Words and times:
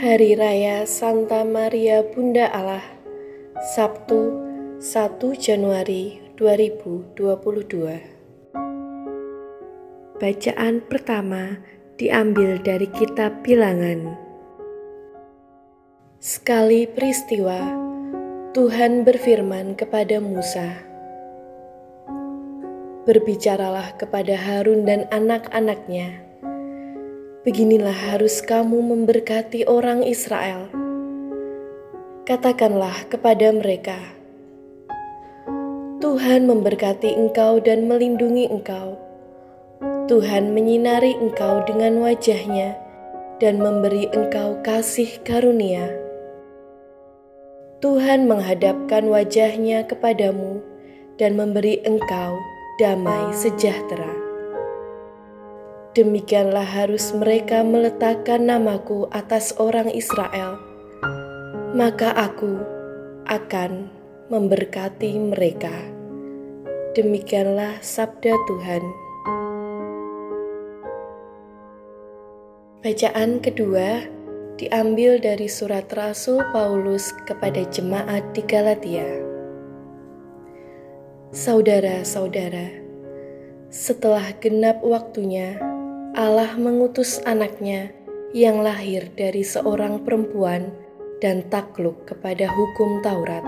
Hari 0.00 0.32
Raya 0.32 0.88
Santa 0.88 1.44
Maria 1.44 2.00
Bunda 2.00 2.48
Allah 2.48 2.80
Sabtu 3.76 4.32
1 4.80 5.20
Januari 5.36 6.24
2022 6.40 7.20
Bacaan 10.16 10.80
pertama 10.88 11.60
diambil 12.00 12.56
dari 12.64 12.88
kitab 12.88 13.44
Bilangan. 13.44 14.16
Sekali 16.16 16.88
peristiwa 16.88 17.60
Tuhan 18.56 19.04
berfirman 19.04 19.76
kepada 19.76 20.16
Musa 20.16 20.80
Berbicaralah 23.04 24.00
kepada 24.00 24.32
Harun 24.32 24.88
dan 24.88 25.04
anak-anaknya 25.12 26.29
Beginilah 27.40 28.12
harus 28.12 28.44
kamu 28.44 28.84
memberkati 28.84 29.64
orang 29.64 30.04
Israel. 30.04 30.68
Katakanlah 32.28 33.08
kepada 33.08 33.48
mereka, 33.48 33.96
Tuhan 36.04 36.44
memberkati 36.44 37.16
engkau 37.16 37.56
dan 37.64 37.88
melindungi 37.88 38.44
engkau. 38.44 39.00
Tuhan 40.04 40.52
menyinari 40.52 41.16
engkau 41.16 41.64
dengan 41.64 42.04
wajahnya 42.04 42.76
dan 43.40 43.56
memberi 43.56 44.04
engkau 44.12 44.60
kasih 44.60 45.08
karunia. 45.24 45.88
Tuhan 47.80 48.28
menghadapkan 48.28 49.08
wajahnya 49.08 49.88
kepadamu 49.88 50.60
dan 51.16 51.40
memberi 51.40 51.80
engkau 51.88 52.36
damai 52.76 53.32
sejahtera. 53.32 54.29
Demikianlah 55.90 56.62
harus 56.62 57.10
mereka 57.10 57.66
meletakkan 57.66 58.46
namaku 58.46 59.10
atas 59.10 59.50
orang 59.58 59.90
Israel, 59.90 60.54
maka 61.74 62.14
aku 62.14 62.62
akan 63.26 63.90
memberkati 64.30 65.18
mereka. 65.18 65.74
Demikianlah 66.94 67.82
sabda 67.82 68.38
Tuhan. 68.46 68.82
Bacaan 72.86 73.42
kedua 73.42 74.06
diambil 74.62 75.18
dari 75.18 75.50
surat 75.50 75.90
Rasul 75.90 76.38
Paulus 76.54 77.10
kepada 77.26 77.66
jemaat 77.66 78.30
di 78.30 78.46
Galatia. 78.46 79.10
Saudara-saudara, 81.34 82.78
setelah 83.74 84.30
genap 84.38 84.82
waktunya, 84.86 85.69
Allah 86.10 86.58
mengutus 86.58 87.22
anaknya 87.22 87.94
yang 88.34 88.66
lahir 88.66 89.14
dari 89.14 89.46
seorang 89.46 90.02
perempuan 90.02 90.74
dan 91.22 91.46
takluk 91.46 92.02
kepada 92.02 92.50
hukum 92.50 92.98
Taurat. 92.98 93.46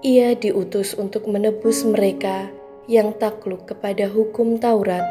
Ia 0.00 0.32
diutus 0.32 0.96
untuk 0.96 1.28
menebus 1.28 1.84
mereka 1.84 2.48
yang 2.88 3.12
takluk 3.20 3.68
kepada 3.68 4.08
hukum 4.08 4.56
Taurat, 4.56 5.04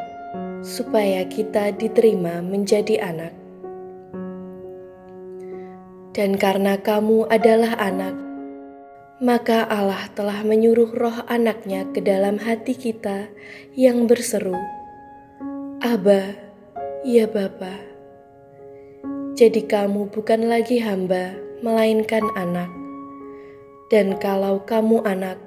supaya 0.66 1.30
kita 1.30 1.70
diterima 1.78 2.42
menjadi 2.42 2.98
anak. 2.98 3.34
Dan 6.18 6.42
karena 6.42 6.82
kamu 6.82 7.30
adalah 7.30 7.78
anak, 7.78 8.18
maka 9.22 9.70
Allah 9.70 10.10
telah 10.18 10.42
menyuruh 10.42 10.90
roh 10.98 11.22
anaknya 11.30 11.86
ke 11.94 12.02
dalam 12.02 12.42
hati 12.42 12.74
kita 12.74 13.30
yang 13.78 14.10
berseru, 14.10 14.58
Aba, 15.82 16.38
ya 17.02 17.26
Bapa. 17.26 17.74
Jadi 19.34 19.66
kamu 19.66 20.14
bukan 20.14 20.46
lagi 20.46 20.78
hamba, 20.78 21.34
melainkan 21.66 22.22
anak. 22.38 22.70
Dan 23.90 24.22
kalau 24.22 24.62
kamu 24.62 25.02
anak, 25.02 25.42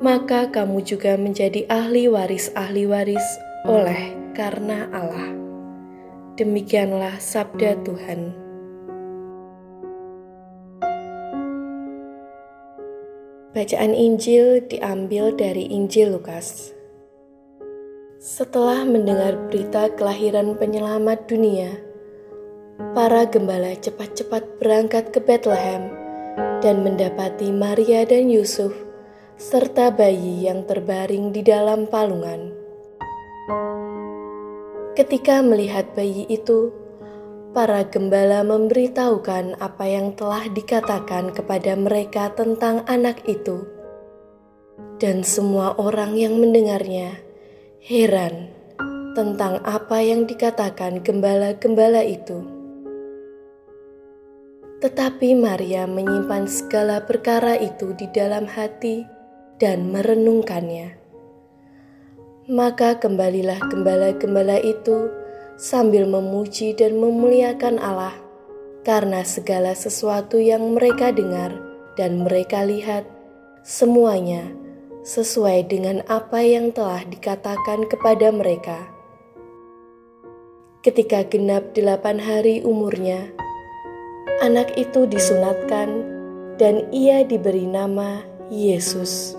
maka 0.00 0.48
kamu 0.48 0.80
juga 0.88 1.20
menjadi 1.20 1.68
ahli 1.68 2.08
waris-ahli 2.08 2.88
waris 2.88 3.28
oleh 3.68 4.16
karena 4.32 4.88
Allah. 4.88 5.36
Demikianlah 6.40 7.20
sabda 7.20 7.76
Tuhan. 7.84 8.32
Bacaan 13.52 13.92
Injil 13.92 14.64
diambil 14.64 15.36
dari 15.36 15.68
Injil 15.68 16.16
Lukas. 16.16 16.71
Setelah 18.22 18.86
mendengar 18.86 19.34
berita 19.50 19.90
kelahiran 19.98 20.54
penyelamat 20.54 21.26
dunia, 21.26 21.74
para 22.94 23.26
gembala 23.26 23.74
cepat-cepat 23.74 24.62
berangkat 24.62 25.10
ke 25.10 25.18
Bethlehem 25.18 25.90
dan 26.62 26.86
mendapati 26.86 27.50
Maria 27.50 28.06
dan 28.06 28.30
Yusuf 28.30 28.70
serta 29.34 29.90
bayi 29.90 30.46
yang 30.46 30.62
terbaring 30.70 31.34
di 31.34 31.42
dalam 31.42 31.90
palungan. 31.90 32.54
Ketika 34.94 35.42
melihat 35.42 35.90
bayi 35.98 36.22
itu, 36.30 36.70
para 37.50 37.82
gembala 37.90 38.46
memberitahukan 38.46 39.58
apa 39.58 39.84
yang 39.90 40.14
telah 40.14 40.46
dikatakan 40.46 41.34
kepada 41.34 41.74
mereka 41.74 42.30
tentang 42.38 42.86
anak 42.86 43.18
itu, 43.26 43.66
dan 45.02 45.26
semua 45.26 45.74
orang 45.74 46.14
yang 46.14 46.38
mendengarnya 46.38 47.31
heran 47.82 48.46
tentang 49.18 49.58
apa 49.66 49.98
yang 49.98 50.22
dikatakan 50.22 51.02
gembala-gembala 51.02 52.06
itu. 52.06 52.46
Tetapi 54.78 55.34
Maria 55.34 55.90
menyimpan 55.90 56.46
segala 56.46 57.02
perkara 57.02 57.58
itu 57.58 57.90
di 57.98 58.06
dalam 58.14 58.46
hati 58.46 59.02
dan 59.58 59.90
merenungkannya. 59.90 60.94
Maka 62.54 63.02
kembalilah 63.02 63.58
gembala-gembala 63.66 64.62
itu 64.62 65.10
sambil 65.58 66.06
memuji 66.06 66.78
dan 66.78 67.02
memuliakan 67.02 67.82
Allah 67.82 68.14
karena 68.86 69.26
segala 69.26 69.74
sesuatu 69.74 70.38
yang 70.38 70.78
mereka 70.78 71.10
dengar 71.10 71.50
dan 71.98 72.22
mereka 72.22 72.62
lihat, 72.62 73.02
semuanya 73.66 74.61
sesuai 75.02 75.66
dengan 75.66 76.06
apa 76.06 76.46
yang 76.46 76.70
telah 76.70 77.02
dikatakan 77.02 77.90
kepada 77.90 78.30
mereka. 78.30 78.86
Ketika 80.82 81.26
genap 81.26 81.74
delapan 81.74 82.22
hari 82.22 82.62
umurnya, 82.62 83.30
anak 84.42 84.74
itu 84.78 85.06
disunatkan 85.06 86.06
dan 86.58 86.86
ia 86.94 87.26
diberi 87.26 87.66
nama 87.66 88.22
Yesus, 88.50 89.34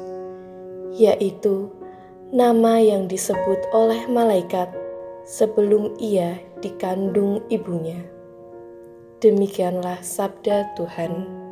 yaitu 0.95 1.71
nama 2.35 2.79
yang 2.79 3.07
disebut 3.07 3.63
oleh 3.71 4.03
malaikat 4.11 4.67
sebelum 5.23 5.95
ia 5.99 6.39
dikandung 6.59 7.39
ibunya. 7.47 7.99
Demikianlah 9.23 10.03
sabda 10.03 10.75
Tuhan. 10.75 11.42